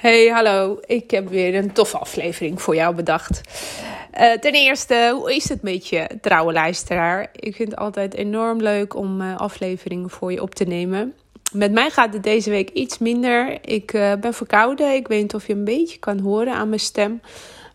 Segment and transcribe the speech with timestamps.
[0.00, 0.78] Hey, hallo.
[0.86, 3.40] Ik heb weer een toffe aflevering voor jou bedacht.
[4.20, 7.30] Uh, ten eerste, hoe is het met je, trouwe luisteraar?
[7.34, 11.14] Ik vind het altijd enorm leuk om uh, afleveringen voor je op te nemen.
[11.52, 13.58] Met mij gaat het deze week iets minder.
[13.64, 14.94] Ik uh, ben verkouden.
[14.94, 17.20] Ik weet niet of je een beetje kan horen aan mijn stem.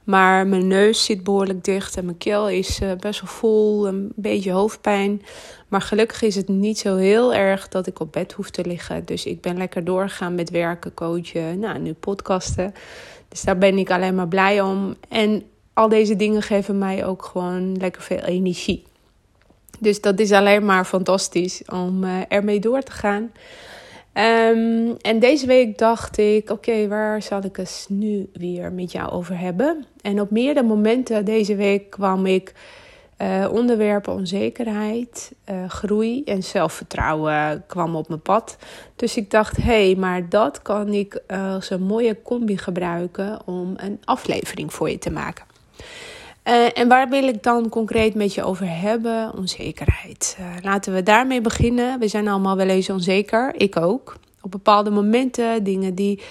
[0.05, 4.11] Maar mijn neus zit behoorlijk dicht en mijn keel is uh, best wel vol, een
[4.15, 5.21] beetje hoofdpijn.
[5.67, 9.05] Maar gelukkig is het niet zo heel erg dat ik op bed hoef te liggen.
[9.05, 12.73] Dus ik ben lekker doorgegaan met werken, coachen, nou nu podcasten.
[13.27, 14.95] Dus daar ben ik alleen maar blij om.
[15.09, 18.83] En al deze dingen geven mij ook gewoon lekker veel energie.
[19.79, 23.31] Dus dat is alleen maar fantastisch om uh, ermee door te gaan.
[24.17, 29.11] Um, en deze week dacht ik: oké, waar zal ik het nu weer met jou
[29.11, 29.85] over hebben?
[30.01, 32.53] En op meerdere momenten deze week kwam ik
[33.21, 38.57] uh, onderwerpen onzekerheid, uh, groei en zelfvertrouwen kwam op mijn pad.
[38.95, 43.73] Dus ik dacht: hé, hey, maar dat kan ik als een mooie combi gebruiken om
[43.77, 45.54] een aflevering voor je te maken.
[46.47, 49.33] Uh, en waar wil ik dan concreet met je over hebben?
[49.37, 50.37] Onzekerheid.
[50.39, 51.99] Uh, laten we daarmee beginnen.
[51.99, 53.53] We zijn allemaal wel eens onzeker.
[53.57, 54.15] Ik ook.
[54.41, 56.21] Op bepaalde momenten, dingen die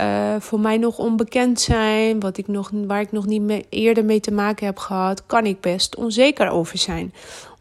[0.00, 4.04] uh, voor mij nog onbekend zijn, wat ik nog, waar ik nog niet mee, eerder
[4.04, 7.14] mee te maken heb gehad, kan ik best onzeker over zijn.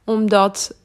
[0.03, 0.75] Omdat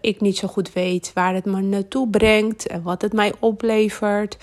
[0.00, 4.36] ik niet zo goed weet waar het me naartoe brengt en wat het mij oplevert.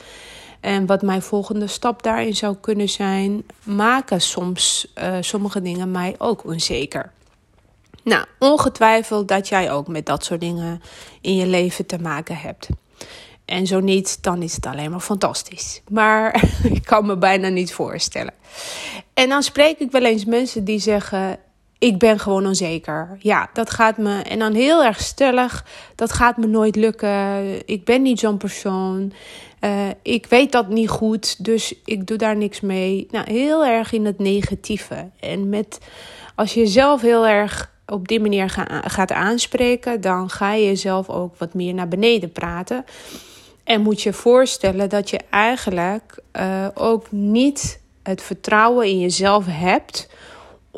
[0.59, 6.15] En wat mijn volgende stap daarin zou kunnen zijn, maken soms uh, sommige dingen mij
[6.17, 7.11] ook onzeker.
[8.03, 10.81] Nou, ongetwijfeld dat jij ook met dat soort dingen
[11.21, 12.67] in je leven te maken hebt.
[13.45, 15.81] En zo niet, dan is het alleen maar fantastisch.
[15.89, 18.33] Maar ik kan me bijna niet voorstellen.
[19.13, 21.39] En dan spreek ik wel eens mensen die zeggen:
[21.79, 23.17] Ik ben gewoon onzeker.
[23.19, 24.21] Ja, dat gaat me.
[24.21, 27.67] En dan heel erg stellig: Dat gaat me nooit lukken.
[27.67, 29.13] Ik ben niet zo'n persoon.
[29.61, 33.07] Uh, ik weet dat niet goed, dus ik doe daar niks mee.
[33.11, 35.09] Nou, heel erg in het negatieve.
[35.19, 35.79] En met,
[36.35, 41.09] als je jezelf heel erg op die manier ga, gaat aanspreken, dan ga je jezelf
[41.09, 42.85] ook wat meer naar beneden praten.
[43.63, 50.09] En moet je voorstellen dat je eigenlijk uh, ook niet het vertrouwen in jezelf hebt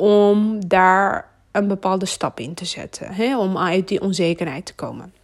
[0.02, 3.12] om daar een bepaalde stap in te zetten.
[3.12, 3.38] Hè?
[3.38, 5.14] Om uit die onzekerheid te komen.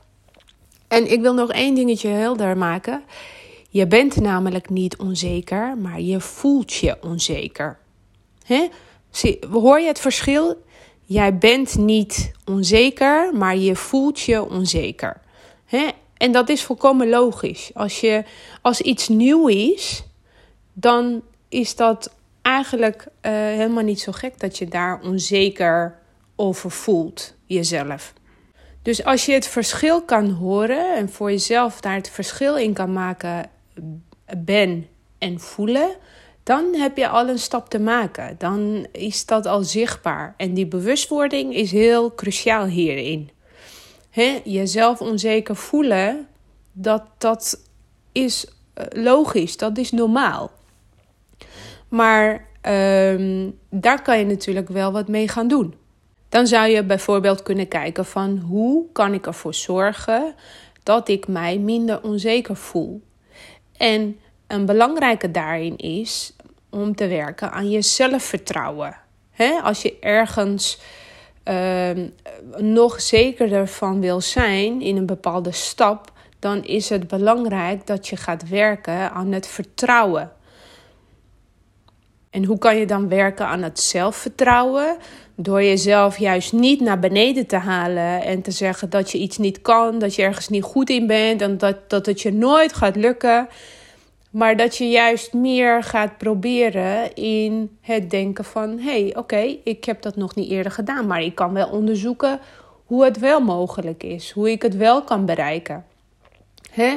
[0.88, 3.02] En ik wil nog één dingetje helder maken.
[3.70, 7.78] Je bent namelijk niet onzeker, maar je voelt je onzeker.
[8.44, 8.68] Hè?
[9.10, 10.62] Zie, hoor je het verschil?
[11.04, 15.20] Jij bent niet onzeker, maar je voelt je onzeker.
[15.64, 15.88] Hè?
[16.16, 17.70] En dat is volkomen logisch.
[17.74, 18.24] Als, je,
[18.62, 20.04] als iets nieuw is,
[20.72, 22.16] dan is dat
[22.48, 25.98] eigenlijk uh, helemaal niet zo gek dat je daar onzeker
[26.36, 28.12] over voelt, jezelf.
[28.82, 32.92] Dus als je het verschil kan horen en voor jezelf daar het verschil in kan
[32.92, 33.50] maken
[34.36, 34.86] ben
[35.18, 35.96] en voelen,
[36.42, 38.34] dan heb je al een stap te maken.
[38.38, 40.34] Dan is dat al zichtbaar.
[40.36, 43.30] En die bewustwording is heel cruciaal hierin.
[44.44, 46.28] Jezelf onzeker voelen,
[46.72, 47.60] dat, dat
[48.12, 50.50] is eh, logisch, dat is normaal.
[51.88, 55.74] Maar um, daar kan je natuurlijk wel wat mee gaan doen.
[56.28, 60.34] Dan zou je bijvoorbeeld kunnen kijken van hoe kan ik ervoor zorgen
[60.82, 63.02] dat ik mij minder onzeker voel.
[63.76, 66.36] En een belangrijke daarin is
[66.70, 68.96] om te werken aan je zelfvertrouwen.
[69.62, 70.80] als je ergens
[71.44, 71.90] uh,
[72.56, 78.16] nog zekerder van wil zijn in een bepaalde stap, dan is het belangrijk dat je
[78.16, 80.32] gaat werken aan het vertrouwen.
[82.30, 84.96] En hoe kan je dan werken aan het zelfvertrouwen?
[85.34, 89.62] Door jezelf juist niet naar beneden te halen en te zeggen dat je iets niet
[89.62, 92.96] kan, dat je ergens niet goed in bent en dat, dat het je nooit gaat
[92.96, 93.48] lukken.
[94.30, 99.84] Maar dat je juist meer gaat proberen in het denken van: hé, hey, oké, ik
[99.84, 102.40] heb dat nog niet eerder gedaan, maar ik kan wel onderzoeken
[102.84, 105.84] hoe het wel mogelijk is, hoe ik het wel kan bereiken.
[106.78, 106.96] Hè?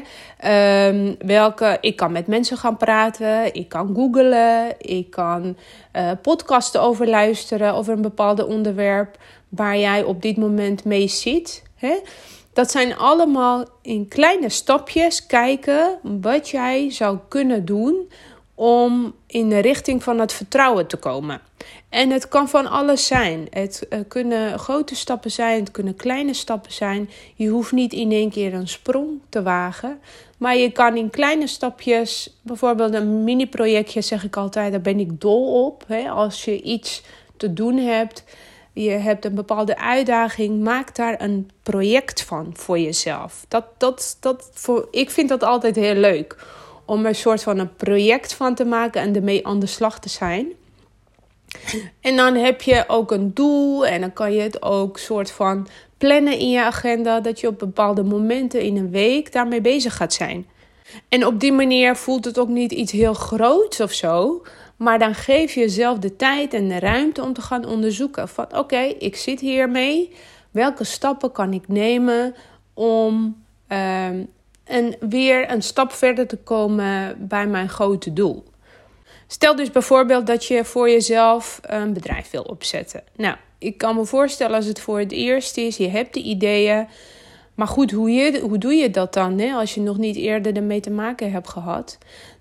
[0.87, 5.57] Um, welke, ik kan met mensen gaan praten, ik kan googlen, ik kan
[5.95, 9.17] uh, podcasten over luisteren over een bepaald onderwerp
[9.49, 11.63] waar jij op dit moment mee zit.
[11.75, 11.99] Hè?
[12.53, 18.11] Dat zijn allemaal in kleine stapjes kijken wat jij zou kunnen doen
[18.61, 21.41] om in de richting van het vertrouwen te komen.
[21.89, 23.47] En het kan van alles zijn.
[23.49, 27.09] Het uh, kunnen grote stappen zijn, het kunnen kleine stappen zijn.
[27.35, 29.99] Je hoeft niet in één keer een sprong te wagen.
[30.37, 35.21] Maar je kan in kleine stapjes, bijvoorbeeld een mini-projectje, zeg ik altijd, daar ben ik
[35.21, 35.83] dol op.
[35.87, 36.09] Hè?
[36.09, 37.03] Als je iets
[37.37, 38.23] te doen hebt,
[38.73, 43.45] je hebt een bepaalde uitdaging, maak daar een project van voor jezelf.
[43.47, 46.59] Dat, dat, dat, voor, ik vind dat altijd heel leuk
[46.91, 49.99] om er een soort van een project van te maken en ermee aan de slag
[49.99, 50.47] te zijn.
[52.01, 55.67] En dan heb je ook een doel en dan kan je het ook soort van
[55.97, 60.13] plannen in je agenda dat je op bepaalde momenten in een week daarmee bezig gaat
[60.13, 60.47] zijn.
[61.09, 64.41] En op die manier voelt het ook niet iets heel groots of zo,
[64.75, 68.57] maar dan geef je jezelf de tijd en de ruimte om te gaan onderzoeken van
[68.57, 70.13] oké, ik zit hiermee.
[70.51, 72.35] Welke stappen kan ik nemen
[72.73, 74.29] om um,
[74.63, 78.43] en weer een stap verder te komen bij mijn grote doel?
[79.27, 83.03] Stel dus bijvoorbeeld dat je voor jezelf een bedrijf wil opzetten.
[83.15, 86.87] Nou, ik kan me voorstellen als het voor het eerst is, je hebt de ideeën.
[87.55, 89.53] Maar goed, hoe, je, hoe doe je dat dan hè?
[89.53, 91.97] als je nog niet eerder ermee te maken hebt gehad?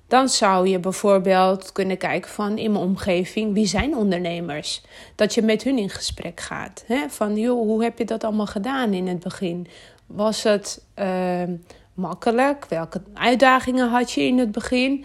[0.09, 4.83] Dan zou je bijvoorbeeld kunnen kijken van in mijn omgeving, wie zijn ondernemers?
[5.15, 6.85] Dat je met hun in gesprek gaat.
[6.87, 7.09] Hè?
[7.09, 9.67] Van joh, hoe heb je dat allemaal gedaan in het begin?
[10.07, 11.43] Was het uh,
[12.01, 12.67] makkelijk?
[12.69, 15.05] Welke uitdagingen had je in het begin?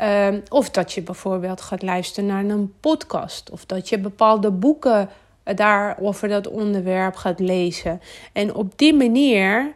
[0.00, 3.50] Uh, of dat je bijvoorbeeld gaat luisteren naar een podcast.
[3.50, 5.08] Of dat je bepaalde boeken
[5.44, 8.00] daar over dat onderwerp gaat lezen.
[8.32, 9.72] En op die manier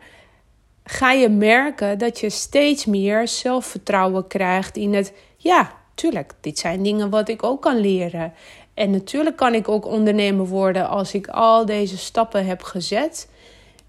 [0.85, 6.83] ga je merken dat je steeds meer zelfvertrouwen krijgt in het ja, tuurlijk, dit zijn
[6.83, 8.33] dingen wat ik ook kan leren.
[8.75, 13.29] En natuurlijk kan ik ook ondernemer worden als ik al deze stappen heb gezet.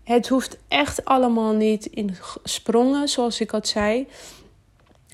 [0.07, 4.07] Het hoeft echt allemaal niet in sprongen, zoals ik al zei.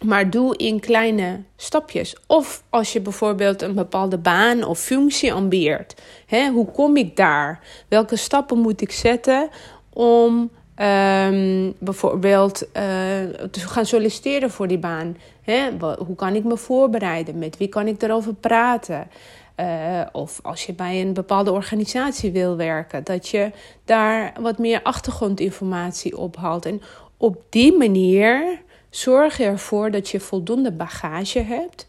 [0.06, 2.16] Maar doe in kleine stapjes.
[2.28, 6.02] Of als je bijvoorbeeld een bepaalde baan of functie ambieert.
[6.26, 7.60] Hè, hoe kom ik daar?
[7.88, 9.50] Welke stappen moet ik zetten
[9.90, 12.72] om Ehm, bijvoorbeeld uh,
[13.52, 15.18] te gaan solliciteren voor die baan.
[15.42, 15.70] Hè?
[15.80, 17.40] Hoe kan ik me voorbereiden?
[17.40, 19.08] Met wie kan ik erover praten?
[19.60, 23.52] Uh, of als je bij een bepaalde organisatie wil werken, dat je
[23.86, 26.66] daar wat meer achtergrondinformatie ophaalt.
[26.66, 26.82] En
[27.18, 31.86] op die manier zorg je ervoor dat je voldoende bagage hebt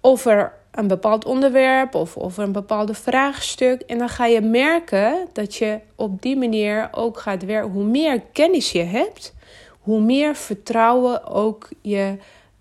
[0.00, 3.80] over een bepaald onderwerp of over een bepaalde vraagstuk.
[3.80, 7.70] En dan ga je merken dat je op die manier ook gaat werken.
[7.70, 9.34] Hoe meer kennis je hebt,
[9.80, 12.16] hoe meer vertrouwen ook je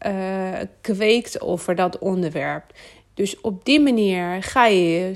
[0.07, 2.63] uh, kweekt over dat onderwerp.
[3.13, 5.12] Dus op die manier ga je je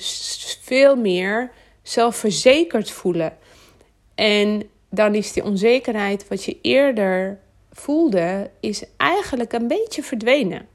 [0.61, 1.51] veel meer
[1.81, 3.37] zelfverzekerd voelen.
[4.15, 7.39] En dan is die onzekerheid wat je eerder
[7.71, 10.67] voelde, is eigenlijk een beetje verdwenen.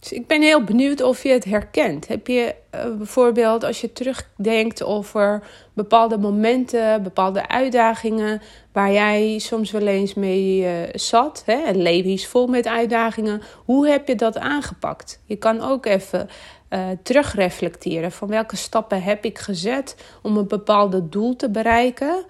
[0.00, 2.08] Dus ik ben heel benieuwd of je het herkent.
[2.08, 5.42] Heb je uh, bijvoorbeeld als je terugdenkt over
[5.72, 8.42] bepaalde momenten, bepaalde uitdagingen
[8.72, 11.42] waar jij soms wel eens mee uh, zat?
[11.46, 11.56] Hè?
[11.66, 13.42] Het leven is vol met uitdagingen.
[13.64, 15.20] Hoe heb je dat aangepakt?
[15.24, 16.28] Je kan ook even
[16.70, 22.24] uh, terugreflecteren van welke stappen heb ik gezet om een bepaalde doel te bereiken.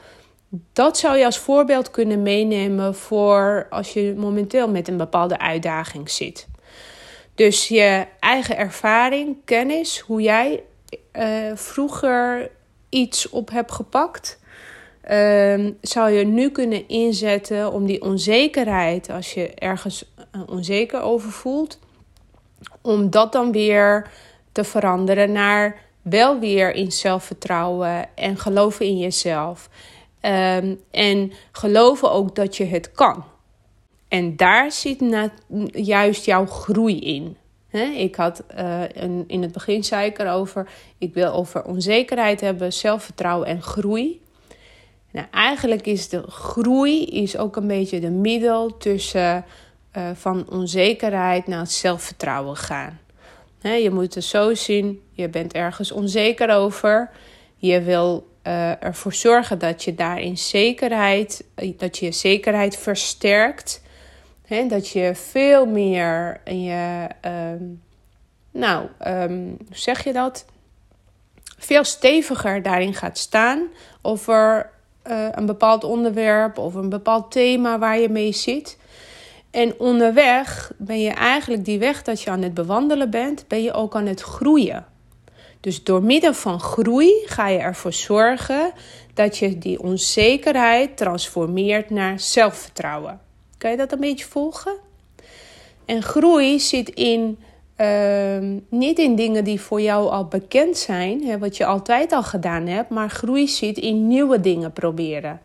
[0.72, 6.10] Dat zou je als voorbeeld kunnen meenemen voor als je momenteel met een bepaalde uitdaging
[6.10, 6.48] zit.
[7.40, 10.62] Dus je eigen ervaring, kennis, hoe jij
[11.12, 12.50] uh, vroeger
[12.88, 14.38] iets op hebt gepakt,
[15.10, 20.04] uh, zou je nu kunnen inzetten om die onzekerheid, als je ergens
[20.34, 21.78] uh, onzeker over voelt,
[22.82, 24.10] om dat dan weer
[24.52, 29.68] te veranderen naar wel weer in zelfvertrouwen en geloven in jezelf.
[30.22, 33.24] Um, en geloven ook dat je het kan.
[34.10, 35.04] En daar zit
[35.72, 37.36] juist jouw groei in.
[37.96, 38.44] ik had
[38.94, 44.20] een, in het begin zei ik erover, ik wil over onzekerheid hebben, zelfvertrouwen en groei.
[45.10, 49.44] Nou, eigenlijk is de groei is ook een beetje de middel tussen
[49.96, 53.00] uh, van onzekerheid naar zelfvertrouwen gaan.
[53.60, 57.10] je moet het zo zien, je bent ergens onzeker over.
[57.56, 61.44] Je wil uh, ervoor zorgen dat je daarin zekerheid,
[61.76, 63.82] dat je zekerheid versterkt
[64.50, 67.64] dat je veel meer in je, ehm,
[68.50, 70.44] nou, um, hoe zeg je dat?
[71.58, 73.68] Veel steviger daarin gaat staan
[74.02, 74.70] over
[75.06, 78.78] uh, een bepaald onderwerp of een bepaald thema waar je mee zit.
[79.50, 83.72] En onderweg ben je eigenlijk die weg dat je aan het bewandelen bent, ben je
[83.72, 84.86] ook aan het groeien.
[85.60, 88.72] Dus door middel van groei ga je ervoor zorgen
[89.14, 93.20] dat je die onzekerheid transformeert naar zelfvertrouwen.
[93.60, 94.72] Kan je dat een beetje volgen?
[95.84, 97.38] En groei zit in,
[97.76, 98.38] uh,
[98.68, 102.66] niet in dingen die voor jou al bekend zijn, hè, wat je altijd al gedaan
[102.66, 105.40] hebt, maar groei zit in nieuwe dingen proberen.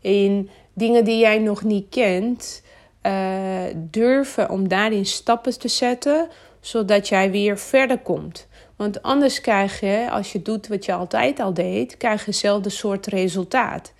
[0.00, 2.62] In dingen die jij nog niet kent,
[3.02, 6.28] uh, durven om daarin stappen te zetten,
[6.60, 8.46] zodat jij weer verder komt.
[8.76, 12.70] Want anders krijg je, als je doet wat je altijd al deed, krijg je hetzelfde
[12.70, 13.92] soort resultaat.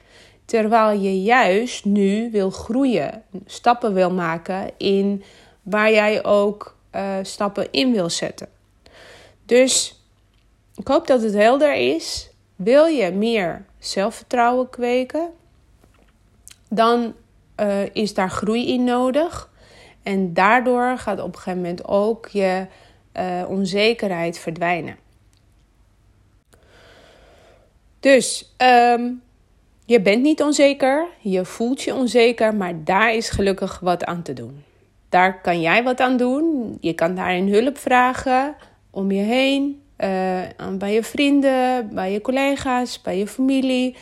[0.50, 5.22] Terwijl je juist nu wil groeien, stappen wil maken in
[5.62, 8.48] waar jij ook uh, stappen in wil zetten.
[9.46, 10.02] Dus
[10.74, 12.30] ik hoop dat het helder is.
[12.56, 15.30] Wil je meer zelfvertrouwen kweken,
[16.68, 17.14] dan
[17.56, 19.50] uh, is daar groei in nodig.
[20.02, 22.66] En daardoor gaat op een gegeven moment ook je
[23.16, 24.96] uh, onzekerheid verdwijnen.
[28.00, 29.22] Dus um,
[29.90, 34.32] je bent niet onzeker, je voelt je onzeker, maar daar is gelukkig wat aan te
[34.32, 34.62] doen.
[35.08, 36.76] Daar kan jij wat aan doen.
[36.80, 38.54] Je kan daarin hulp vragen
[38.90, 40.08] om je heen, uh,
[40.78, 43.96] bij je vrienden, bij je collega's, bij je familie.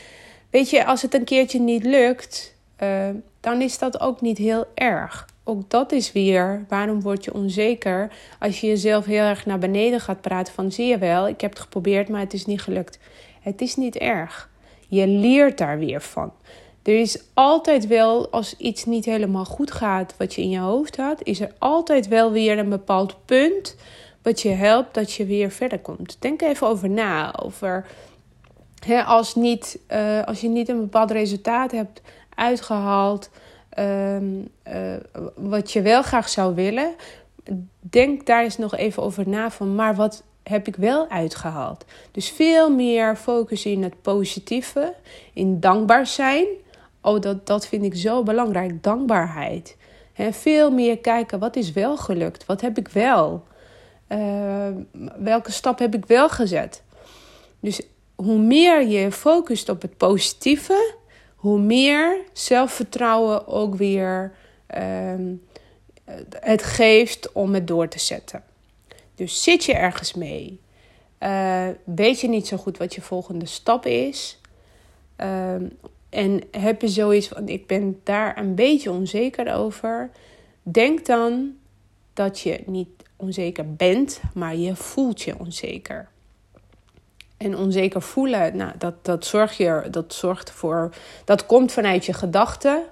[0.51, 3.09] Weet je, als het een keertje niet lukt, uh,
[3.41, 5.29] dan is dat ook niet heel erg.
[5.45, 10.01] Ook dat is weer, waarom word je onzeker als je jezelf heel erg naar beneden
[10.01, 12.99] gaat praten van zie je wel, ik heb het geprobeerd, maar het is niet gelukt.
[13.41, 14.49] Het is niet erg.
[14.89, 16.33] Je leert daar weer van.
[16.83, 20.97] Er is altijd wel, als iets niet helemaal goed gaat wat je in je hoofd
[20.97, 23.77] had, is er altijd wel weer een bepaald punt
[24.23, 26.17] wat je helpt dat je weer verder komt.
[26.19, 27.35] Denk even over na.
[27.43, 27.87] Over
[28.87, 32.01] hè, als, niet, uh, als je niet een bepaald resultaat hebt
[32.35, 33.31] uitgehaald,
[33.69, 34.95] ehm, uh,
[35.35, 36.95] wat je wel graag zou willen,
[37.81, 41.85] denk daar eens nog even over na van, maar wat heb ik wel uitgehaald?
[42.11, 44.95] Dus veel meer focus in het positieve,
[45.33, 46.47] in dankbaar zijn.
[47.03, 49.77] Oh, dat, dat vind ik zo belangrijk, dankbaarheid.
[50.13, 52.47] He, veel meer kijken, wat is wel gelukt?
[52.47, 53.47] Wat heb ik wel?
[54.09, 54.69] Uh,
[55.19, 56.83] welke stap heb ik wel gezet?
[57.61, 57.81] Dus
[58.15, 60.95] hoe meer je focust op het positieve,
[61.35, 64.33] hoe meer zelfvertrouwen ook weer
[64.77, 65.35] uh,
[66.41, 68.43] het geeft om het door te zetten.
[69.19, 70.61] Dus zit je ergens mee?
[71.21, 74.41] Uh, weet je niet zo goed wat je volgende stap is?
[75.21, 75.55] Uh,
[76.09, 80.11] en heb je zoiets van: ik ben daar een beetje onzeker over?
[80.63, 81.57] Denk dan
[82.13, 86.09] dat je niet onzeker bent, maar je voelt je onzeker.
[87.37, 90.95] En onzeker voelen, nou, dat, dat, zorg je, dat zorgt ervoor.
[91.25, 92.83] Dat komt vanuit je gedachten.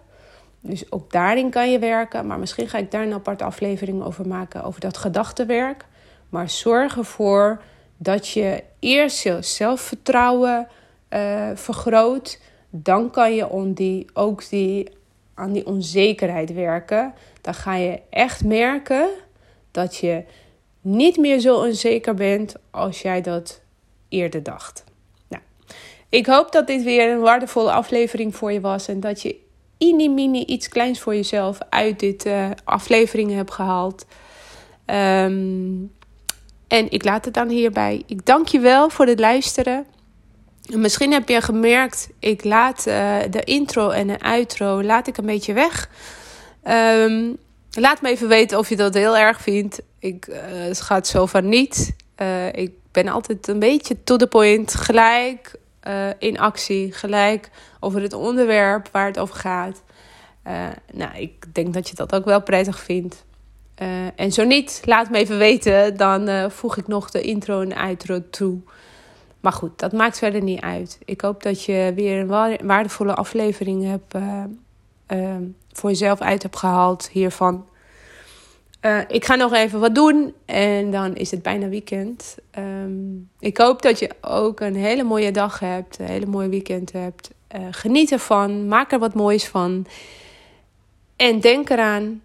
[0.61, 2.26] Dus ook daarin kan je werken.
[2.26, 5.85] Maar misschien ga ik daar een aparte aflevering over maken, over dat gedachtenwerk.
[6.28, 7.62] Maar zorg ervoor
[7.97, 10.68] dat je eerst je zelfvertrouwen
[11.11, 12.40] uh, vergroot.
[12.71, 14.88] Dan kan je om die, ook die,
[15.35, 17.14] aan die onzekerheid werken.
[17.40, 19.09] Dan ga je echt merken
[19.71, 20.25] dat je
[20.80, 23.61] niet meer zo onzeker bent als jij dat
[24.09, 24.85] eerder dacht.
[25.28, 25.42] Nou,
[26.09, 29.45] ik hoop dat dit weer een waardevolle aflevering voor je was en dat je
[29.78, 34.06] mini mini iets kleins voor jezelf uit dit uh, aflevering hebt gehaald.
[34.87, 35.92] Um,
[36.68, 38.02] en ik laat het dan hierbij.
[38.06, 39.87] Ik dank je wel voor het luisteren.
[40.66, 45.26] Misschien heb je gemerkt, ik laat uh, de intro en de outro laat ik een
[45.26, 45.88] beetje weg.
[46.68, 47.37] Um,
[47.70, 49.82] laat me even weten of je dat heel erg vindt.
[49.99, 51.96] Ik, uh, het gaat zo van niet.
[52.23, 55.54] Uh, ik ben altijd een beetje to the point, gelijk
[56.18, 59.82] in actie, gelijk over het onderwerp waar het over gaat.
[60.92, 63.25] nou, ik denk dat je dat ook wel prettig vindt.
[63.83, 65.97] Uh, en zo niet, laat me even weten.
[65.97, 68.59] Dan uh, voeg ik nog de intro en outro toe.
[69.40, 70.99] Maar goed, dat maakt verder niet uit.
[71.04, 74.14] Ik hoop dat je weer een waardevolle aflevering hebt,
[75.11, 75.37] uh,
[75.73, 77.66] voor jezelf uit hebt gehaald hiervan.
[79.09, 82.37] ik ga nog even wat doen en dan is het bijna weekend.
[82.59, 86.92] Um, ik hoop dat je ook een hele mooie dag hebt, een hele mooie weekend
[86.92, 87.30] hebt.
[87.71, 89.87] geniet ervan, maak er wat moois van.
[91.16, 92.23] En denk eraan,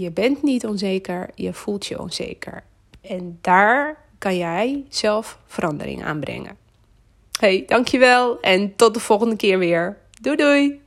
[0.00, 2.62] je bent niet onzeker, je voelt je onzeker.
[3.00, 6.56] En daar kan jij zelf verandering aanbrengen.
[7.40, 9.98] Hey, dankjewel en tot de volgende keer weer.
[10.20, 10.83] Doei doei!